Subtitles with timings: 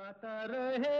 [0.00, 0.98] गाता रहे।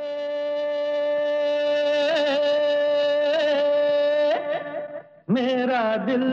[5.30, 6.25] मेरा दिल।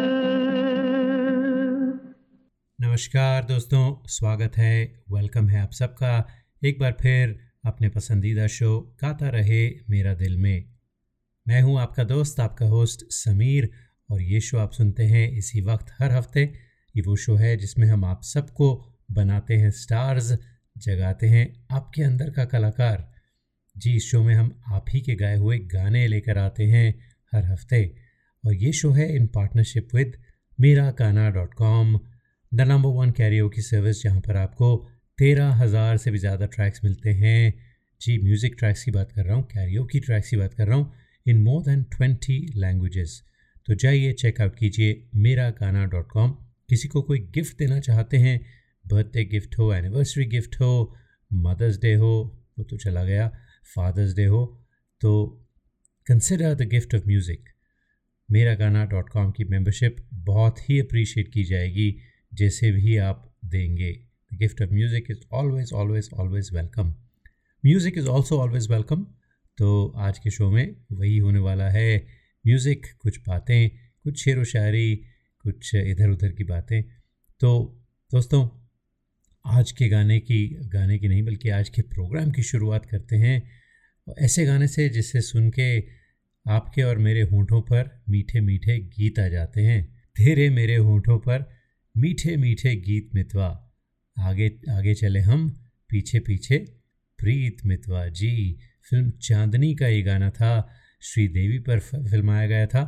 [2.80, 6.28] नमस्कार दोस्तों, स्वागत है, वेलकम है आप सबका।
[6.64, 10.70] एक बार फिर अपने पसंदीदा शो, गाता रहे मेरा दिल में।
[11.48, 13.70] मैं हूँ आपका दोस्त, आपका होस्ट समीर,
[14.12, 16.54] और ये शो आप सुनते हैं इसी वक्त, हर हफ़्ते।
[16.96, 22.30] ये वो शो है जिसमें हम आप सबको बनाते हैं स्टार्स जगाते हैं आपके अंदर
[22.30, 23.08] का कलाकार।
[23.76, 26.88] जी, इस शो में हम आप ही के गाए हुए गाने लेकर आते हैं
[27.34, 27.84] हर हफ़्ते।
[28.44, 30.18] और ये शो है इन पार्टनरशिप विद
[30.60, 32.00] मेरा काना dot com
[32.52, 34.76] the number one Cairo की सर्विस जहाँ पर आपको
[35.20, 37.54] तेरह हज़ार से भी ज़्यादा ट्रैक्स मिलते हैं।
[38.02, 40.78] जी म्यूज़िक ट्रैक्स की बात कर रहा हूँ कैरियो की ट्रैक्स की बात कर रहा
[40.78, 40.92] हूँ
[41.26, 43.22] in more than twenty languages
[43.68, 46.32] तो जाइए चेकआउट कीजिए मेरा गाना डॉट कॉम
[46.70, 48.40] किसी को कोई गिफ्ट देना चाहते हैं
[48.88, 50.72] बर्थडे गिफ्ट हो एनिवर्सरी गिफ्ट हो
[51.32, 52.14] मदर्स डे हो
[52.60, 53.28] वो तो चला गया
[53.76, 54.46] फादर्स डे हो
[55.02, 55.14] तो
[56.08, 57.50] consider the gift of music
[58.30, 61.96] Mera Gana dot com की मेम्बरशिप बहुत ही अप्रिशिएट की जाएगी,
[62.34, 63.92] जैसे भी आप देंगे।
[64.32, 66.94] The gift of music is always always always welcome
[67.64, 69.04] music is also always welcome
[69.58, 71.96] तो आज के शो में वही होने वाला है।
[72.46, 73.70] म्यूज़िक कुछ बातें,
[74.04, 74.96] कुछ शेर व शायरी,
[75.46, 76.82] कुछ इधर उधर की बातें।
[77.42, 78.48] तो दोस्तों
[79.48, 83.42] आज के गाने की गाने की नहीं, बल्कि आज के प्रोग्राम की शुरुआत करते हैं।
[84.20, 85.80] ऐसे गाने से जिससे सुन के
[86.46, 89.84] आपके और मेरे होठों पर मीठे मीठे गीत आ जाते हैं।
[90.16, 91.50] तेरे मेरे होठों पर
[91.98, 93.74] मीठे मीठे गीत मितवा।
[94.18, 95.50] आगे आगे चले हम,
[95.90, 96.58] पीछे पीछे
[97.20, 98.60] प्रीत मितवा। जी,
[98.90, 100.70] फ़िल्म चांदनी का ये गाना था,
[101.02, 102.84] श्रीदेवी पर फिल्माया गया था।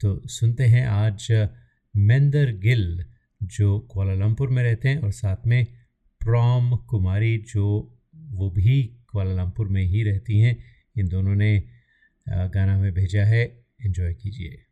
[0.00, 1.48] तो सुनते हैं आज
[1.96, 3.04] मेंदर गिल,
[3.42, 5.66] जो कोलालमपुर में रहते हैं और साथ में
[6.26, 7.64] प्रॉम कुमारी जो
[8.16, 10.56] वो भी कुआलालंपुर में ही रहती हैं,
[10.98, 11.62] इन दोनों ने
[12.28, 14.65] गाना हमें भेजा है। इन्जॉय कीजिए।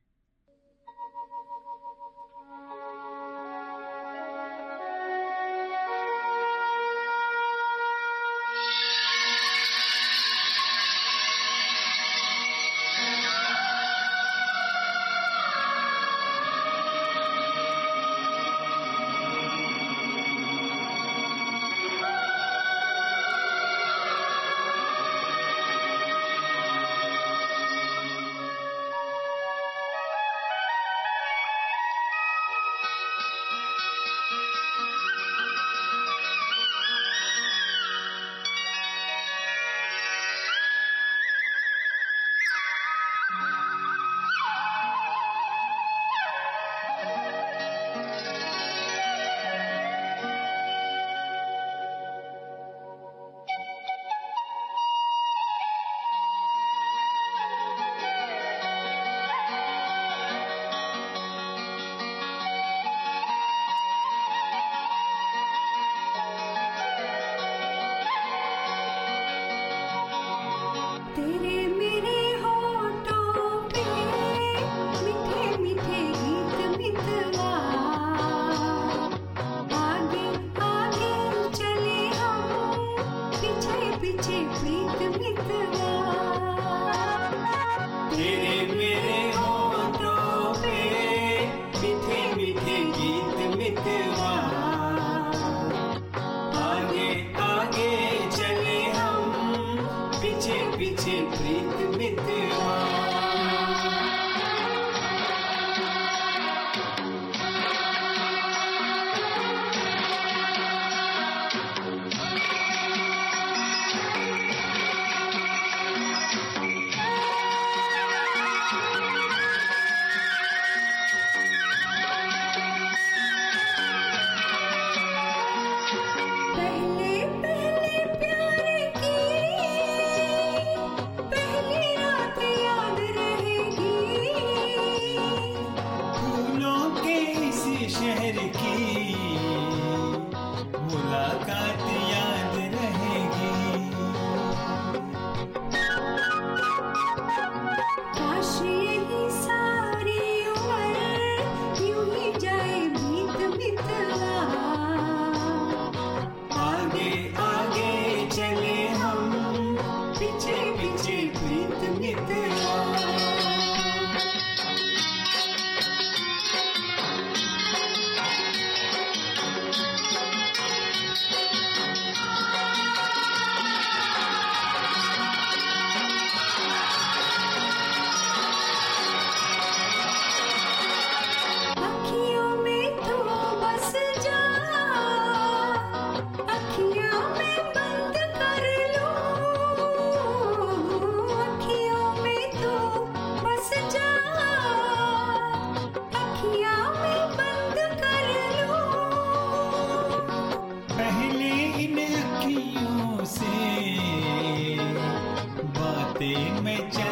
[206.18, 207.03] 的美。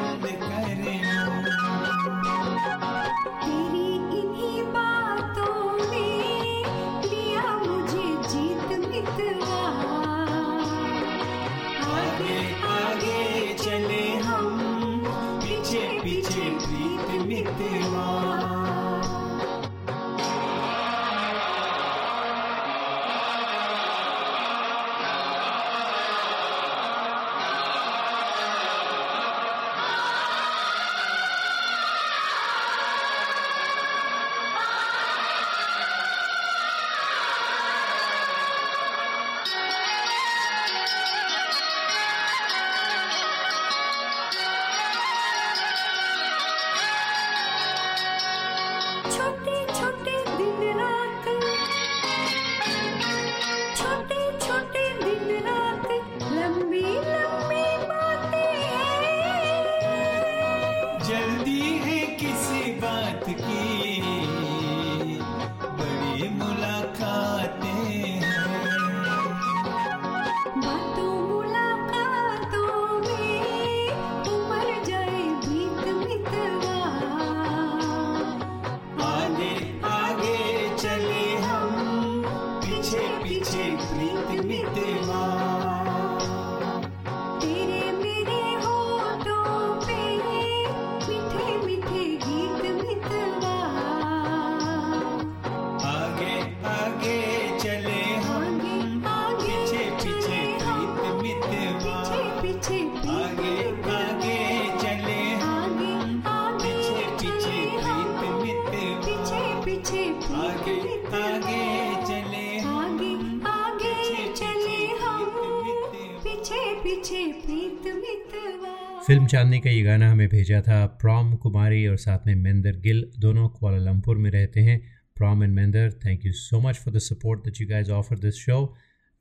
[119.07, 123.03] फ़िल्म चांदनी का ये गाना हमें भेजा था। प्रॉम कुमारी और साथ में मेंदर गिल
[123.21, 124.79] दोनों कोलालमपुर में रहते हैं।
[125.17, 128.35] प्रॉम and मेंदर thank you so much for the support that you guys offer this
[128.37, 128.59] show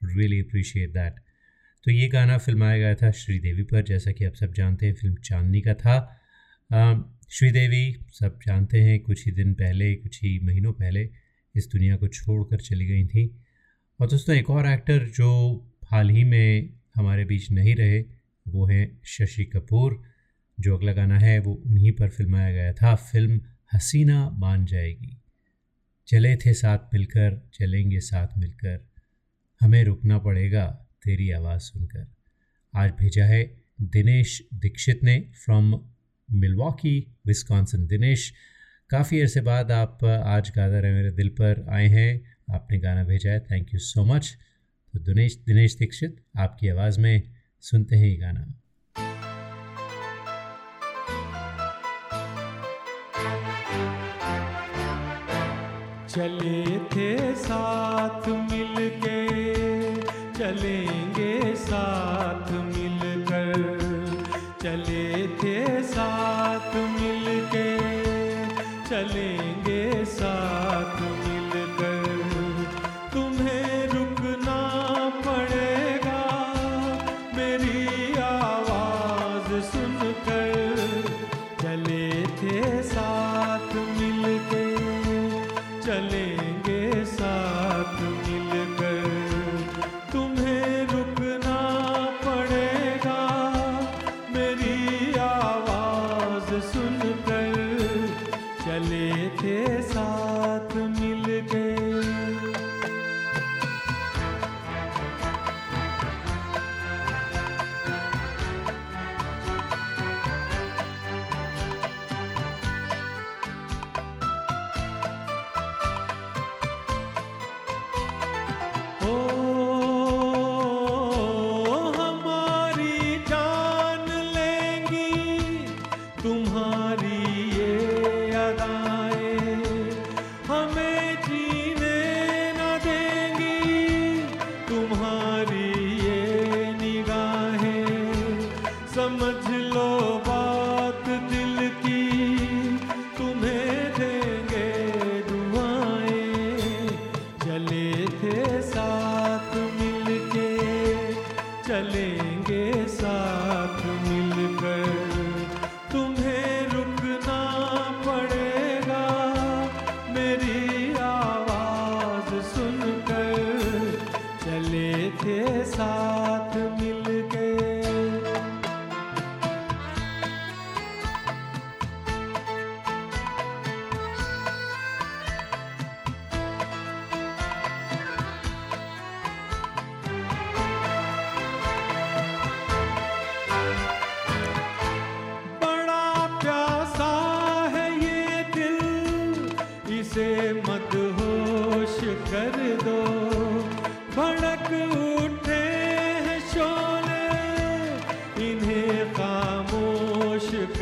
[0.01, 1.15] really appreciate that
[1.83, 5.15] तो ये गाना फिल्माया गया था श्रीदेवी पर, जैसा कि आप सब जानते हैं फ़िल्म
[5.23, 5.97] चांदनी का था।
[7.31, 11.09] श्रीदेवी सब जानते हैं, कुछ ही दिन पहले, कुछ ही महीनों पहले
[11.55, 13.29] इस दुनिया को छोड़कर चली गई थी।
[13.99, 15.29] और दोस्तों, एक और एक्टर जो
[15.85, 18.03] हाल ही में हमारे बीच नहीं रहे
[18.47, 20.01] वो हैं शशि कपूर,
[20.59, 23.41] जो अगला गाना है वो उन्हीं पर फिल्माया गया था। फ़िल्म
[23.73, 25.17] हसीना मान जाएगी।
[26.07, 28.79] चले थे साथ मिलकर, चलेंगे साथ मिलकर।
[29.61, 30.65] हमें रुकना पड़ेगा
[31.03, 32.07] तेरी आवाज़ सुनकर।
[32.73, 33.43] आज भेजा है
[33.81, 35.73] दिनेश दीक्षित ने फ्रॉम
[36.29, 38.33] मिलवाकी विस्कॉन्सन दिनेश,
[38.89, 42.21] काफ़ी अरसे बाद आप आज गादा रहे मेरे दिल पर आए हैं।
[42.55, 44.37] आपने गाना भेजा है थैंक यू सो मच
[44.93, 48.45] तो दिनेश दिनेश दीक्षित, आपकी आवाज़ में सुनते हैं ये गाना।
[56.07, 58.40] चले थे साथ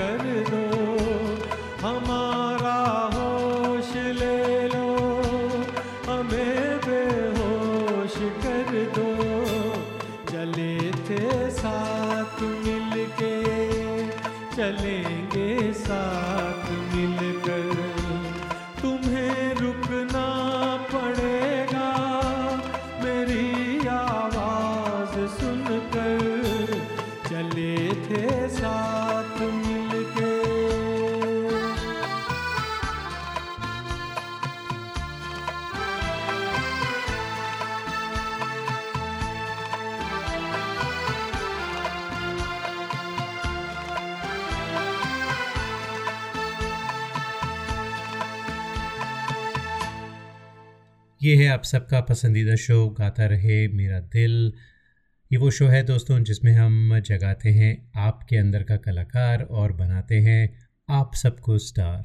[0.09, 0.61] कर दो
[1.87, 2.28] हमारे
[51.49, 54.53] आप सबका पसंदीदा शो गाता रहे मेरा दिल।
[55.31, 60.19] ये वो शो है दोस्तों जिसमें हम जगाते हैं आपके अंदर का कलाकार और बनाते
[60.19, 60.41] हैं
[60.89, 62.03] आप सबको स्टार।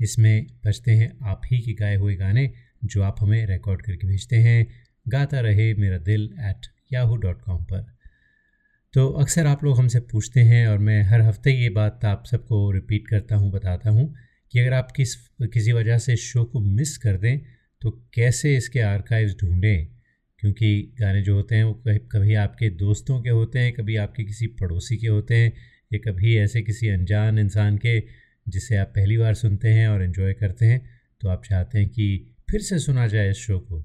[0.00, 2.50] इसमें बजते हैं आप ही के गाए हुए गाने
[2.84, 4.66] जो आप हमें रिकॉर्ड करके भेजते हैं।
[5.08, 7.86] गाता रहे मेरा दिल एट याहू डॉट कॉम पर।
[8.94, 12.70] तो अक्सर आप लोग हमसे पूछते हैं और मैं हर हफ़्ते ये बात आप सबको
[12.70, 14.14] रिपीट करता हूँ, बताता हूँ
[14.52, 17.40] कि अगर आप किस, किसी वजह से शो को मिस कर दें
[17.82, 19.86] तो कैसे इसके आर्काइव्स ढूंढें?
[20.42, 21.82] क्योंकि गाने जो होते हैं, वो
[22.12, 25.52] कभी आपके दोस्तों के होते हैं, कभी आपके किसी पड़ोसी के होते हैं,
[25.92, 27.98] या कभी ऐसे किसी अनजान इंसान के,
[28.48, 30.80] जिसे आप पहली बार सुनते हैं और इन्जॉय करते हैं
[31.20, 33.80] तो आप चाहते हैं कि फिर से सुना जाए इस शो को।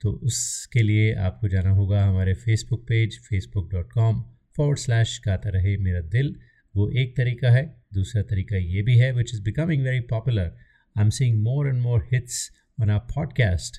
[0.00, 4.22] तो उसके लिए आपको जाना होगा हमारे Facebook page Facebook dot com
[4.56, 6.34] forward slash Gaata Rahe Mera दिल।
[6.74, 10.54] वो एक तरीका है, दूसरा तरीका ये भी है which is becoming very popular
[10.96, 12.50] I am seeing more and more hits
[12.80, 13.76] on our podcast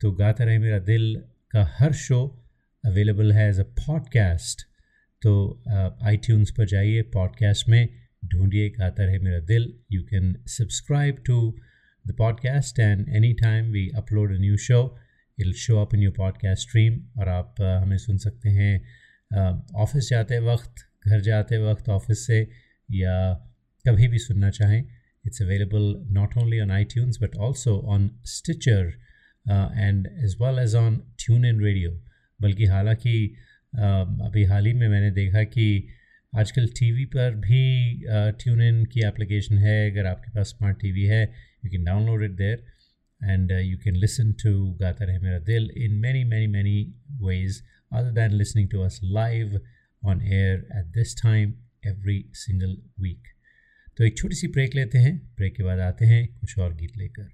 [0.00, 2.44] तो गाता रहे मेरा दिल का हर शो
[2.84, 4.62] अवेलेबल है एज अ पॉडकास्ट
[5.22, 5.62] तो
[6.02, 7.88] आई ट्यून्स पर जाइए पॉडकास्ट में
[8.24, 9.78] ढूंढिए Gaata Rahe Mera Dil.
[9.92, 11.56] You can subscribe to
[12.06, 14.98] the podcast and any time we upload a new show
[15.38, 18.82] it'll show up in your podcast stream और आप uh, हमें सुन सकते हैं
[19.74, 20.74] ऑफ़िस जाते वक्त
[21.06, 22.50] घर जाते वक्त ऑफ़िस से
[22.90, 23.34] या
[23.88, 28.93] कभी भी सुनना चाहें it's available not only on iTunes but also on Stitcher
[29.45, 31.91] uh, and as well as on TuneIn Radio.
[32.39, 33.15] बल्कि हालांकि
[33.73, 35.67] uh, अभी हाल ही में मैंने देखा कि
[36.33, 37.63] आजकल टीवी पर भी
[38.39, 42.31] ट्यून इन की एप्लीकेशन है अगर आपके पास स्मार्ट टीवी है you can download it
[42.37, 42.63] there
[43.21, 46.79] and you can listen to गाता रहे मेरा दिल in many many many
[47.21, 47.61] ways
[47.91, 49.59] other than listening to us live
[50.03, 51.53] on air at this time
[51.87, 53.27] every single week
[53.97, 56.97] तो एक छोटी सी break लेते हैं ब्रेक के बाद आते हैं कुछ और गीत
[56.97, 57.31] लेकर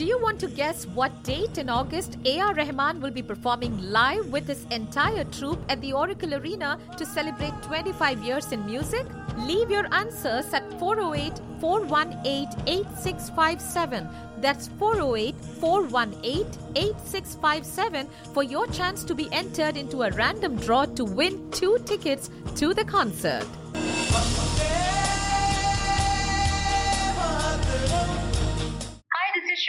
[0.00, 2.52] Do you want to guess what date in August A.R.
[2.58, 7.66] Rahman will be performing live with his entire troupe at the Oracle Arena to celebrate
[7.66, 9.10] 25 years in music?
[9.50, 14.08] Leave your answers at 408 418 8657.
[14.40, 21.04] That's 408 418 8657 for your chance to be entered into a random draw to
[21.04, 23.46] win two tickets to the concert.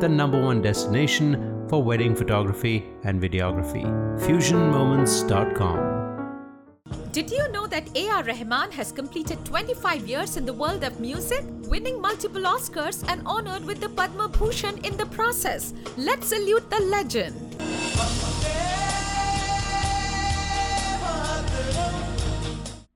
[0.00, 3.84] the number one destination for wedding photography and videography.
[4.20, 5.92] FusionMoments.com.
[7.12, 8.22] Did you know that A.R.
[8.24, 13.64] Rahman has completed 25 years in the world of music, winning multiple Oscars and honored
[13.64, 15.74] with the Padma Bhushan in the process?
[15.98, 17.36] Let's salute the legend.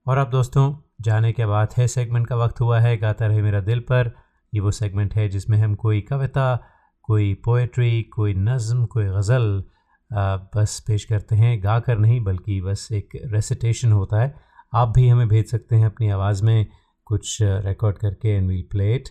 [0.07, 3.59] और अब दोस्तों जाने के बाद है segment का वक्त हुआ है गाता रहे मेरा
[3.61, 4.11] दिल पर
[4.53, 6.47] ये वो सेगमेंट है जिसमें हम कोई कविता
[7.12, 9.62] कोई पोएट्री कोई नज़म, कोई गज़ल
[10.54, 14.34] बस पेश करते हैं। गा कर नहीं, बल्कि बस एक रेसिटेशन होता है।
[14.72, 16.66] आप भी हमें भेज सकते हैं अपनी आवाज़ में
[17.06, 19.08] कुछ रिकॉर्ड करके एंड वील प्ले इट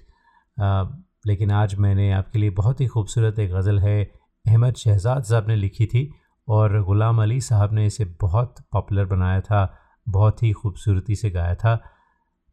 [1.27, 4.03] लेकिन आज मैंने आपके लिए बहुत ही खूबसूरत एक गज़ल है,
[4.45, 6.09] अहमद शहजाद साहब ने लिखी थी
[6.47, 11.55] और ग़ुलाम अली साहब ने इसे बहुत पॉपुलर बनाया था, बहुत ही खूबसूरती से गाया
[11.55, 11.75] था।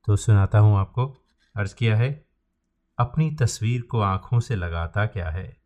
[0.07, 1.15] तो सुनाता हूँ आपको।
[1.55, 2.28] अर्ज़ किया है
[2.99, 5.61] अपनी तस्वीर को आँखों से लगाता क्या है?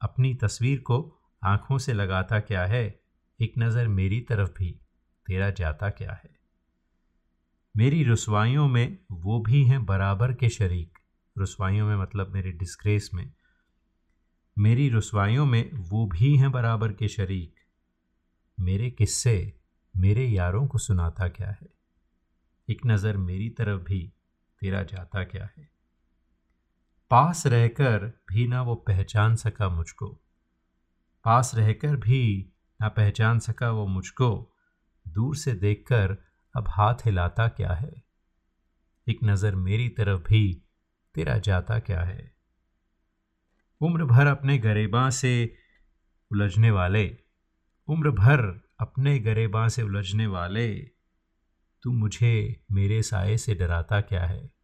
[0.00, 3.00] अपनी तस्वीर को आँखों से लगाता क्या है?
[3.40, 4.80] एक नज़र मेरी तरफ़ भी
[5.26, 6.36] तेरा जाता क्या है?
[7.76, 10.98] मेरी रसवाइयों में वो भी हैं बराबर के शरीक।
[11.38, 13.32] रसवाइयों में मतलब मेरे डिस्ग्रेस में।
[14.58, 17.54] मेरी रसवाइयों में वो भी हैं बराबर के शरीक।
[18.60, 19.60] मेरे किस्से
[19.96, 21.66] मेरे यारों को सुनाता क्या है?
[22.70, 24.12] एक नज़र मेरी तरफ़ भी
[24.60, 25.75] तेरा जाता क्या है?
[27.10, 30.06] पास रहकर भी ना वो पहचान सका मुझको।
[31.24, 34.54] पास रहकर भी ना पहचान सका वो मुझको।
[35.08, 36.16] दूर से देखकर
[36.56, 38.04] अब हाथ हिलाता क्या है?
[39.08, 40.62] एक नज़र मेरी तरफ़ भी
[41.14, 42.34] तेरा जाता क्या है?
[43.80, 45.56] उम्र भर अपने गरेबां से
[46.32, 47.18] उलझने वाले।
[47.88, 50.74] उम्र भर अपने गरेबां से उलझने वाले।
[51.82, 54.55] तू मुझे मेरे साय से डराता क्या है?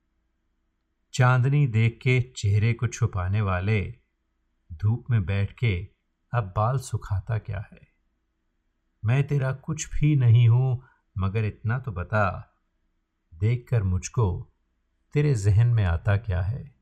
[1.14, 3.94] चांदनी देख के चेहरे को छुपाने वाले
[4.72, 5.88] धूप में बैठ के
[6.34, 7.80] अब बाल सुखाता क्या है?
[9.04, 10.82] मैं तेरा कुछ भी नहीं हूँ,
[11.18, 12.56] मगर इतना तो बता।
[13.34, 14.52] देख कर मुझको
[15.12, 16.74] तेरे जहन में आता क्या है?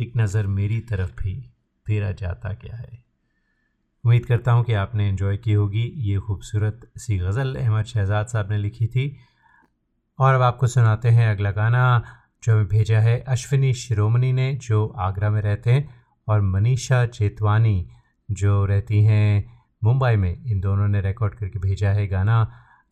[0.00, 1.50] एक नज़र मेरी तरफ़ भी
[1.86, 3.04] तेरा जाता क्या है?
[4.04, 8.50] उम्मीद करता हूँ कि आपने इन्जॉय की होगी। ये खूबसूरत सी गज़ल अहमद शहजाद साहब
[8.50, 9.16] ने लिखी थी।
[10.18, 14.86] और अब आपको सुनाते हैं अगला गाना। जो हमें भेजा है, अश्विनी शिरोमणि ने, जो
[14.86, 15.88] आगरा में रहते हैं,
[16.28, 17.88] और मनीषा चेतवानी
[18.30, 22.42] जो रहती हैं मुंबई में, इन दोनों ने रिकॉर्ड करके भेजा है गाना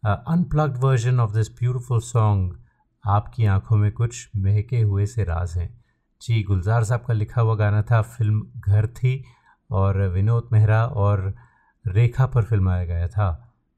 [0.07, 2.57] unplugged version of this beautiful song
[3.05, 5.85] आपकी आँखों में कुछ महके हुए से राज हैं।
[6.23, 9.25] जी, गुलजार साहब का लिखा हुआ गाना था, फ़िल्म घर थी,
[9.71, 11.35] और विनोद मेहरा और
[11.87, 13.31] रेखा पर फिल्माया गया था।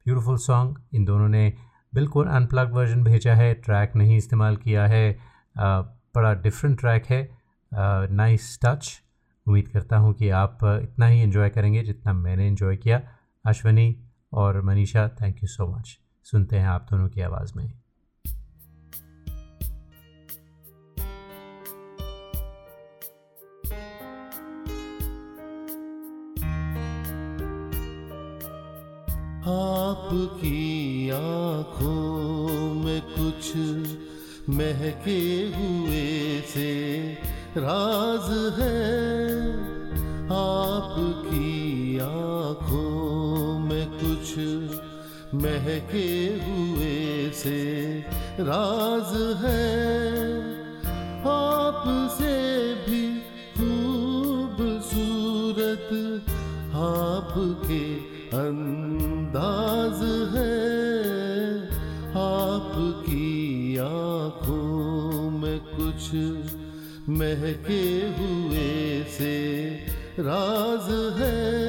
[0.07, 1.53] ब्यूटीफुल सॉन्ग इन दोनों ने
[1.95, 5.19] बिल्कुल अनप्लग वर्जन भेजा है ट्रैक नहीं इस्तेमाल किया है
[5.57, 7.29] बड़ा डिफरेंट ट्रैक है।
[8.13, 8.91] नाइस टच
[9.47, 13.01] उम्मीद करता हूँ कि आप इतना ही इन्जॉय करेंगे जितना मैंने इन्जॉय किया।
[13.45, 13.97] अश्वनी
[14.33, 17.73] और Manisha thank you so much सुनते हैं आप दोनों की आवाज़ में।
[29.43, 33.53] आपकी आँखों में कुछ
[34.57, 35.21] महके
[35.55, 36.07] हुए
[36.47, 36.71] से
[37.57, 38.81] राज है
[40.33, 41.51] आपकी
[41.99, 44.29] आँखों में कुछ
[45.45, 46.11] महके
[46.45, 46.99] हुए
[47.35, 47.61] से
[48.41, 49.13] राज
[49.45, 49.69] है।
[51.31, 52.37] आपसे
[52.87, 53.05] भी
[53.57, 54.71] खूबसूरत,
[56.89, 57.85] आपके
[58.39, 59.80] अंदाज
[67.09, 67.83] महके
[68.19, 69.37] हुए से
[70.19, 70.89] राज
[71.21, 71.61] है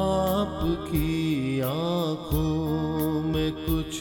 [0.00, 4.00] आपकी आँखों में कुछ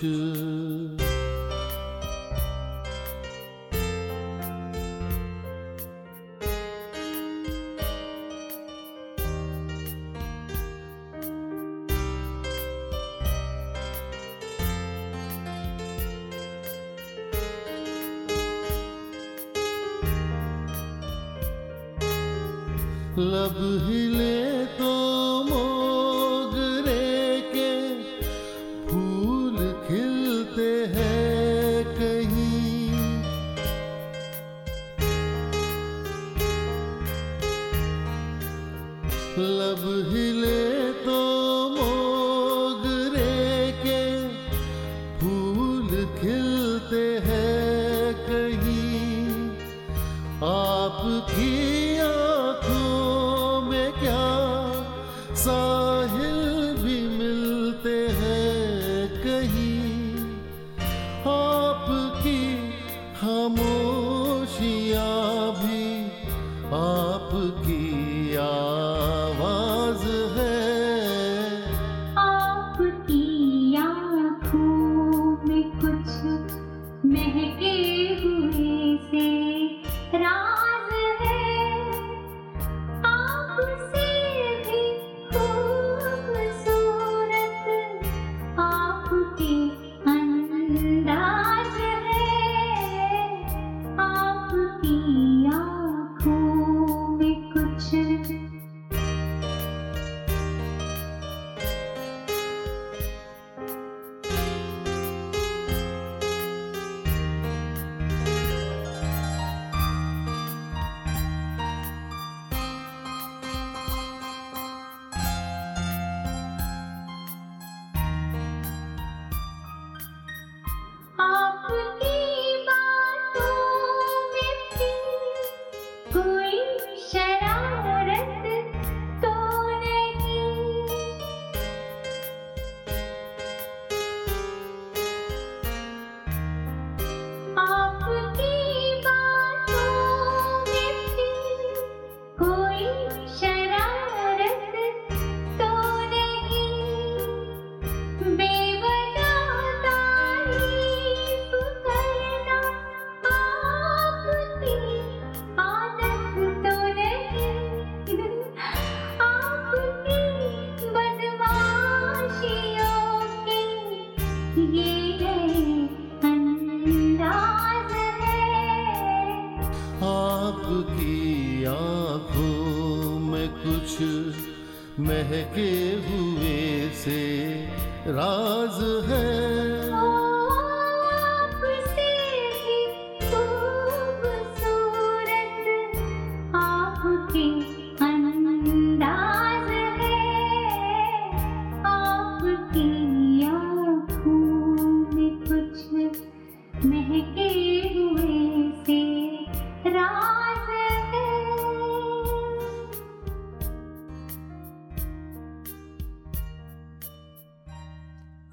[79.20, 79.49] thank you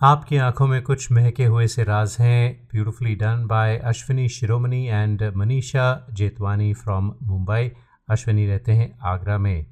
[0.06, 5.32] आपकी आँखों में कुछ महके हुए से राज हैं। Beautifully done by Ashwini Shiromani and
[5.36, 7.72] Manisha Jetwani from Mumbai
[8.08, 9.66] Ashwini रहते हैं आगरा में।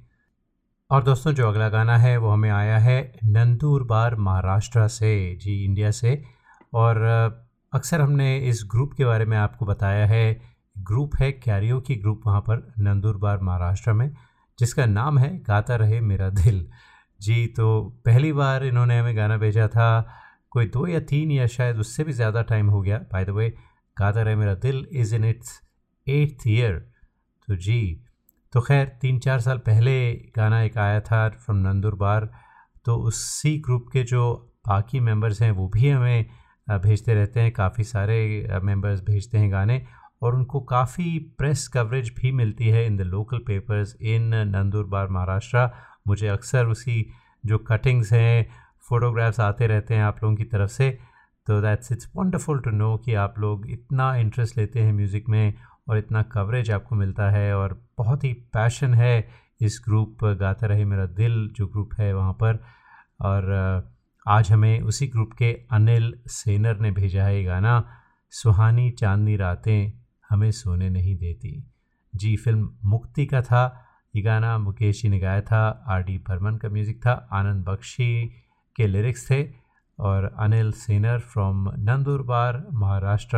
[0.91, 5.91] और दोस्तों, जो अगला गाना है, वो हमें आया है नंदूरबार महाराष्ट्र से, जी इंडिया
[5.91, 6.25] से।
[6.75, 7.03] और
[7.73, 10.41] अक्सर हमने इस ग्रुप के बारे में आपको बताया है।
[10.79, 14.17] ग्रुप है कैरियो की ग्रुप वहाँ पर नंदूरबार महाराष्ट्र में,
[14.59, 16.69] जिसका नाम है गाता रहे मेरा दिल।
[17.21, 20.21] जी तो पहली बार इन्होंने हमें गाना भेजा था।
[20.55, 23.49] कोई दो या तीन या शायद उससे भी ज़्यादा टाइम हो गया। By the way
[23.97, 25.61] Gaata Rahe Mera Dil is in its
[26.07, 26.79] eighth year
[27.49, 27.81] तो जी
[28.53, 29.95] तो खैर, तीन चार साल पहले
[30.37, 32.31] गाना एक आया था फ्रॉम नंदुरबार
[32.87, 34.23] तो उसी ग्रुप के जो
[34.69, 36.27] बाकी मेंबर्स हैं, वो भी हमें
[36.69, 39.83] भेजते रहते हैं। काफ़ी सारे मेंबर्स भेजते हैं गाने
[40.23, 45.69] और उनको काफ़ी प्रेस कवरेज भी मिलती है in the local papers in Nandurbar Maharashtra.
[46.09, 47.07] मुझे अक्सर उसी
[47.45, 48.47] जो कटिंग्स हैं
[48.89, 50.91] फ़ोटोग्राफ्स आते रहते हैं आप लोगों की तरफ़ से
[51.47, 55.55] तो that's it's wonderful to know कि आप लोग इतना इंटरेस्ट लेते हैं म्यूज़िक में
[55.89, 59.29] और इतना कवरेज आपको मिलता है और बहुत ही पैशन है
[59.61, 62.63] इस ग्रुप गाता रहे मेरा दिल जो ग्रुप है वहाँ पर।
[63.21, 63.93] और
[64.27, 67.85] आज हमें उसी ग्रुप के अनिल सेनर ने भेजा है ये गाना,
[68.33, 69.93] सुहानी चांदनी रातें
[70.31, 71.53] हमें सोने नहीं देती।
[72.15, 73.65] जी फ़िल्म मुक्ति का था।
[74.15, 78.31] ये गाना मुकेश जी ने गाया था, आर डी बर्मन का म्यूज़िक था, आनंद बख्शी
[78.77, 79.47] के लिरिक्स थे
[79.99, 83.37] और अनिल सेनर फ्रॉम नंदुरबार महाराष्ट्र।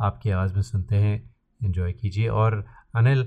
[0.00, 1.16] आपकी आवाज़ में सुनते हैं।
[1.64, 2.64] इन्जॉय कीजिए। और
[2.94, 3.26] अनिल,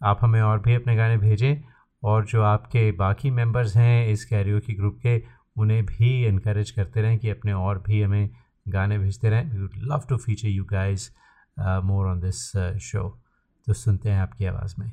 [0.00, 1.56] आप हमें और भी अपने गाने भेजें
[2.02, 5.22] और जो आपके बाकी मेंबर्स हैं इस कैरियो की ग्रुप के,
[5.56, 8.30] उन्हें भी इनक्रेज करते रहें कि अपने और भी हमें
[8.68, 11.10] गाने भेजते रहें। We would love to feature you guys
[11.84, 13.08] more on this show
[13.66, 14.92] तो सुनते हैं आपकी आवाज़ में।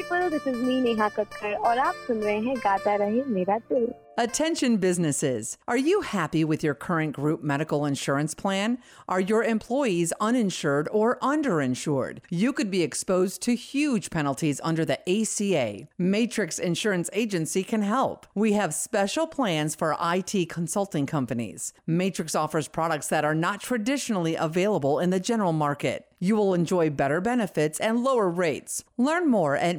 [0.10, 3.92] people, this is me Neha Kakkar और आप सुन रहे हैं गाता रहे मेरा दिल
[4.18, 5.58] Attention businesses.
[5.68, 8.78] Are you happy with your current group medical insurance plan?
[9.10, 12.20] Are your employees uninsured or underinsured?
[12.30, 15.86] You could be exposed to huge penalties under the ACA.
[15.98, 18.26] Matrix Insurance Agency can help.
[18.34, 21.74] We have special plans for IT consulting companies.
[21.86, 26.06] Matrix offers products that are not traditionally available in the general market.
[26.18, 28.82] You will enjoy better benefits and lower rates.
[28.96, 29.78] Learn more at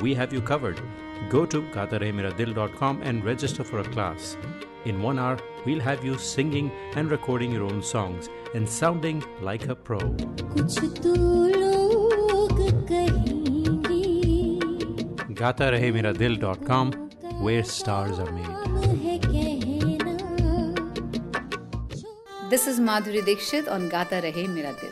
[0.00, 0.80] we have you covered.
[1.28, 4.36] Go to gaataremeradil.com and register for a class.
[4.84, 9.68] In one hour, we'll have you singing and recording your own songs and sounding like
[9.68, 9.98] a pro.
[15.42, 16.92] gaataremeradil.com,
[17.42, 18.62] where stars are made.
[22.50, 24.91] This is Madhuri Dixit on Gata Rahe Mera Dil.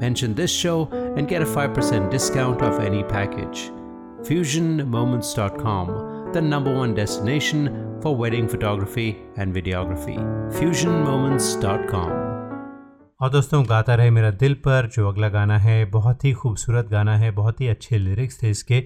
[0.00, 3.70] Mention this show and get a 5% discount off any package.
[4.22, 10.18] FusionMoments.com, the number one destination for wedding photography and videography.
[10.52, 12.24] FusionMoments.com.
[13.20, 17.16] और दोस्तों गाता रहे मेरा दिल पर जो अगला गाना है बहुत ही खूबसूरत गाना
[17.18, 18.82] है बहुत ही अच्छे लिरिक्स थे इसके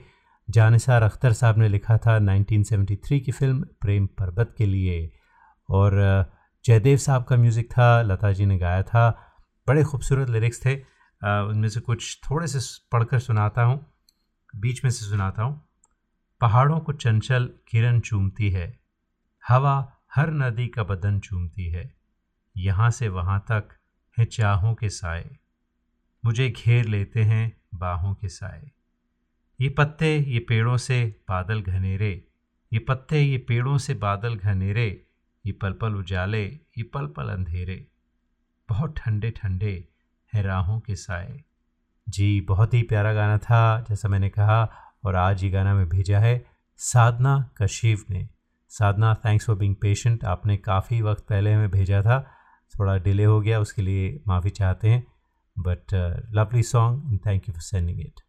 [0.48, 5.11] जानिसार अख्तर साहब ने लिखा था 1973 की फ़िल्म प्रेम पर्वत के लिए
[5.68, 5.98] और
[6.64, 9.11] जयदेव साहब का म्यूज़िक था लता जी ने गाया था
[9.68, 10.74] बड़े खूबसूरत लिरिक्स थे
[11.22, 12.58] उनमें से कुछ थोड़े से,
[12.92, 13.84] पढ़कर सुनाता हूँ,
[14.54, 15.60] बीच में से सुनाता हूँ।
[16.40, 18.78] पहाड़ों को चंचल किरण चूमती है,
[19.44, 21.92] हवा हर नदी का बदन चूमती है,
[22.56, 23.76] यहाँ से वहाँ तक
[24.16, 25.28] है चाहों के साए।
[26.24, 28.70] मुझे घेर लेते हैं बाहों के साए।
[29.60, 32.12] ये पत्ते ये पेड़ों से बादल घनेरे,
[32.72, 34.88] ये पत्ते ये पेड़ों से बादल घनेरे,
[35.44, 37.86] ये पल पल उजाले, ये पल पल अंधेरे।
[38.68, 39.72] बहुत ठंडे ठंडे
[40.34, 41.40] हैं राहों के साए।
[42.08, 44.62] जी, बहुत ही प्यारा गाना था, जैसा मैंने कहा,
[45.04, 46.44] और आज ये गाना मैं भेजा है
[46.78, 48.28] साधना कशीफ ने।
[48.68, 52.20] Sadhana thanks for being patient आपने काफ़ी वक्त पहले हमें भेजा था,
[52.78, 55.06] थोड़ा डिले हो गया, उसके लिए माफ़ी चाहते हैं।
[55.58, 55.94] But
[56.34, 58.20] lovely song and thank you for sending it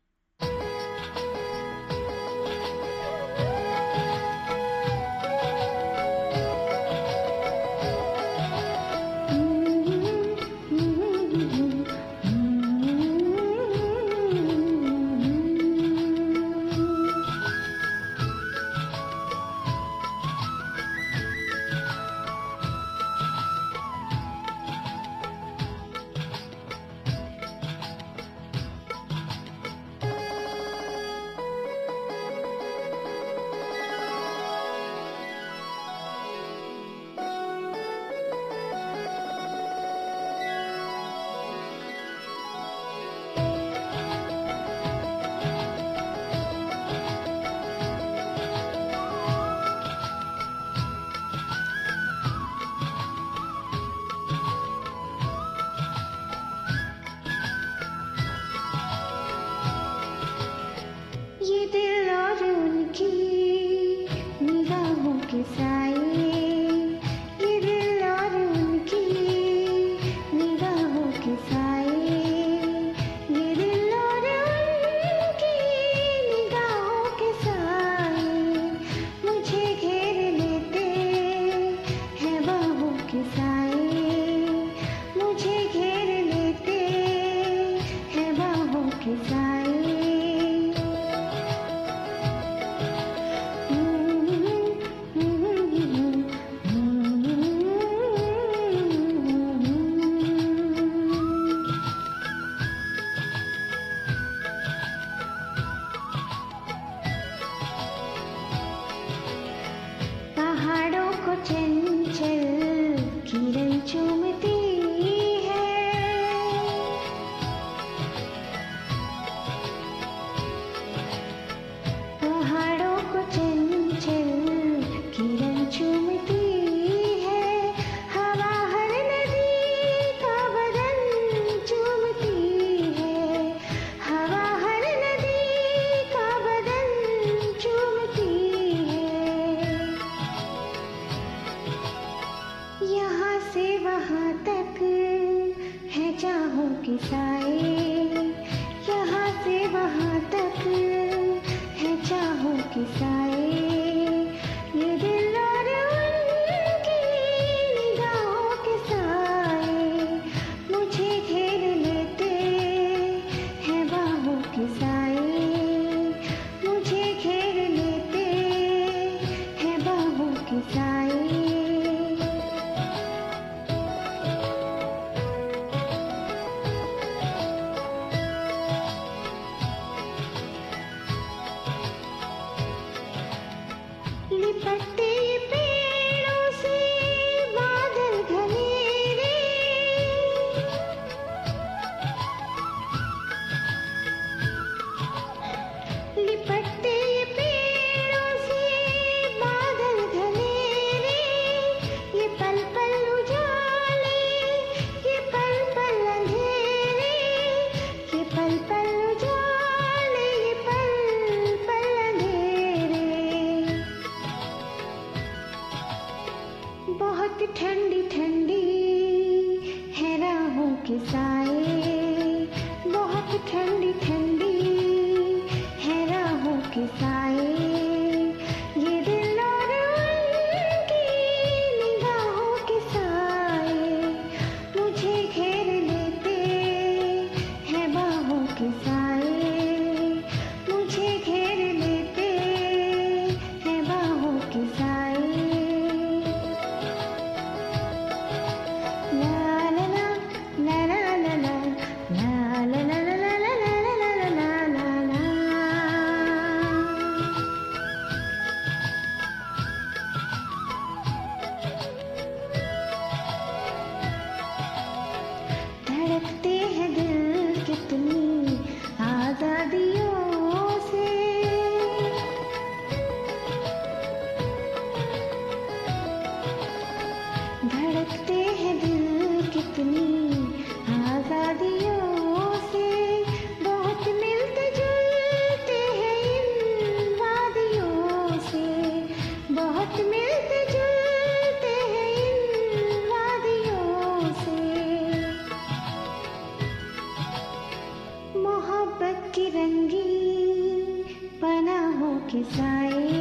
[302.32, 303.21] खिसाए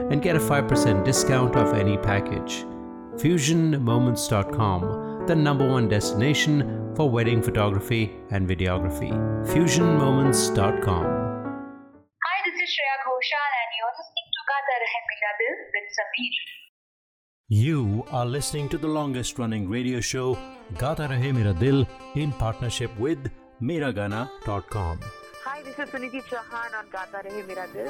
[0.11, 2.65] and get a 5% discount off any package.
[3.15, 9.11] FusionMoments.com, the number one destination for wedding photography and videography.
[9.53, 11.05] FusionMoments.com.
[12.25, 16.35] Hi, this is Shreya Ghoshal and you're listening to Gata Rahe Mera Dil with Sameer.
[17.47, 17.79] You
[18.11, 20.37] are listening to the longest running radio show,
[20.77, 23.31] Gata Rahe Mera Dil, in partnership with
[23.61, 24.99] Miragana.com.
[25.45, 27.89] Hi, this is Suniti Chauhan on Gata Rahe Mera Dil.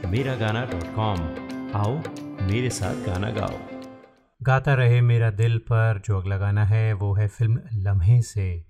[0.00, 1.20] Miragana.com.
[1.74, 2.02] आओ,
[2.42, 3.58] मेरे साथ गाना गाओ।
[4.42, 8.64] गाता रहे मेरा दिल पर, जो अगला गाना है, वो है फ़िल्म लम्हे से।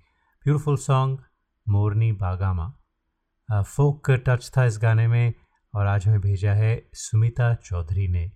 [0.45, 1.19] Beautiful song,
[1.69, 2.75] Morni Bagama.
[3.63, 5.35] Folk touch था इस गाने में,
[5.75, 8.33] और आज हमें भेजा है सुमिता चौधरी ने।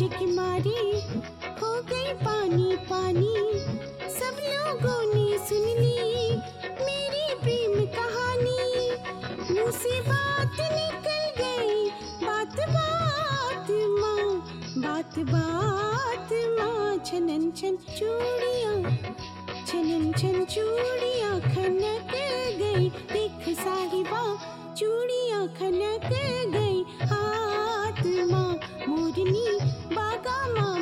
[0.00, 0.80] लाज की मारी
[1.60, 3.32] हो गई पानी पानी।
[4.10, 6.36] सब लोगों ने सुन ली
[6.80, 8.62] मेरी प्रेम कहानी।
[9.50, 11.90] मुँह बात निकल गई,
[12.22, 13.70] बात बात
[14.00, 14.24] माँ,
[14.78, 18.76] बात बात माँ। छनन छन चूड़ियाँ,
[19.66, 22.16] छनन छन चूड़ियाँ खनक
[22.62, 24.24] गई। देख साहिबा,
[24.78, 26.10] चूड़ियाँ खनक
[26.56, 28.48] गई। हाथ माँ
[28.88, 29.46] मोरनी
[29.94, 30.76] बागा माँ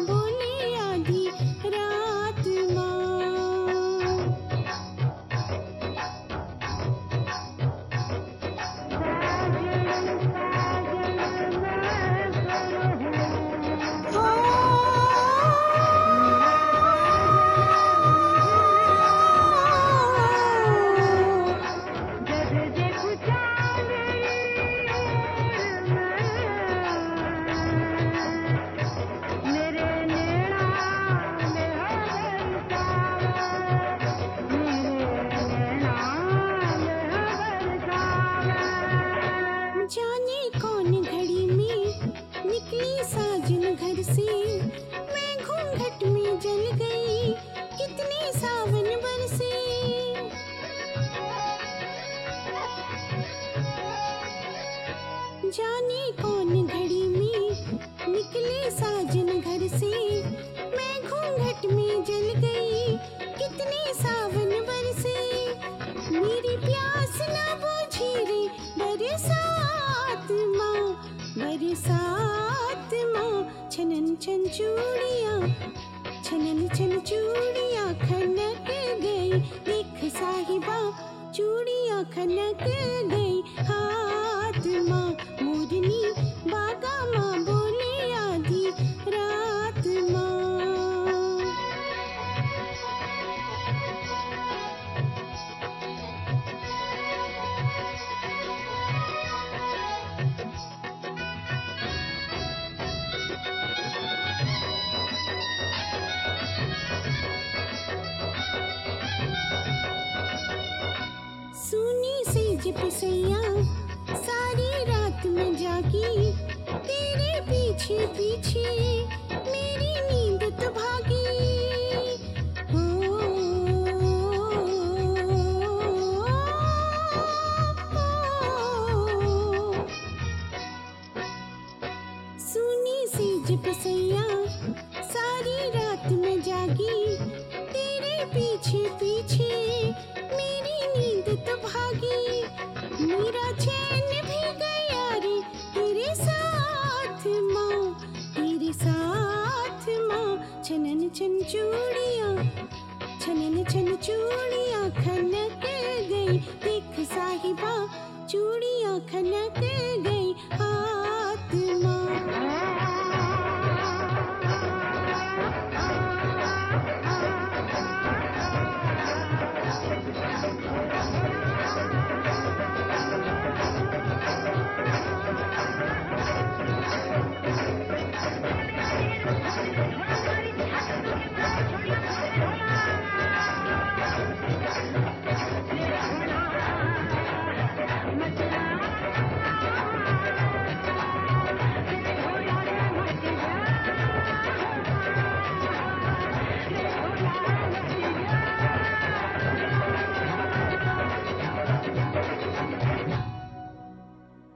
[82.16, 82.64] खनक
[83.12, 83.87] गई हाथ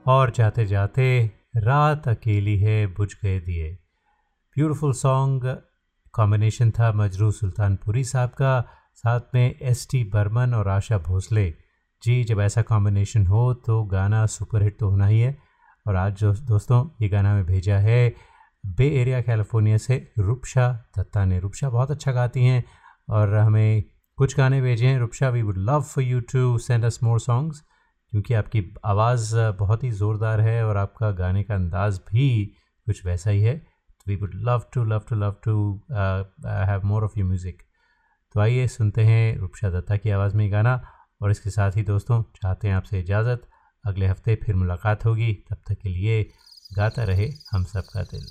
[0.05, 1.05] और जाते जाते
[1.57, 3.69] रात अकेली है बुझ गए दिए।
[4.55, 5.45] ब्यूटीफुल सॉन्ग
[6.13, 8.61] कॉम्बिनेशन था मजरू सुल्तानपुरी साहब का,
[8.95, 11.49] साथ में एस टी बर्मन और आशा भोसले।
[12.03, 15.37] जी, जब ऐसा कॉम्बिनेशन हो तो गाना सुपरहिट तो होना ही है।
[15.85, 18.13] और आज जो दोस्तों, ये गाना हमें भेजा है,
[18.63, 22.63] बे एरिया, कैलिफ़ोर्निया से रूपशा दत्ता ने। रूपशा बहुत अच्छा गाती हैं
[23.09, 23.83] और हमें
[24.17, 27.63] कुछ गाने भेजे हैं। Rupsha we would love for you to send us more songs
[28.13, 32.25] क्योंकि आपकी आवाज़ बहुत ही ज़ोरदार है और आपका गाने का अंदाज़ भी
[32.87, 35.55] कुछ वैसा ही है। तो we would love to love to love to
[35.91, 37.63] have more of you music
[38.35, 40.79] तो आइए सुनते हैं रूपशा दत्ता की आवाज़ में गाना
[41.21, 43.47] और इसके साथ ही दोस्तों चाहते हैं आपसे इजाज़त।
[43.83, 46.23] अगले हफ़्ते फिर मुलाकात होगी। तब तक के लिए
[46.77, 48.25] गाता रहे हम सब का दिल।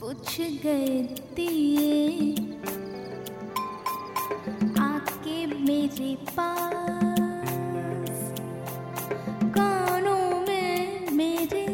[0.00, 1.02] पूछ गए
[1.36, 2.34] दिए,
[4.82, 8.18] आके मेरे पास,
[9.56, 11.66] कानों में मेरे,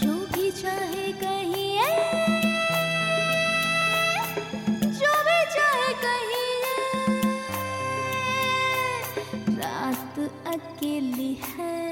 [0.00, 1.90] जो भी चाहे कहिए
[4.98, 6.76] जो भी चाहे कहिए
[9.58, 10.18] रात
[10.54, 11.87] अकेली है।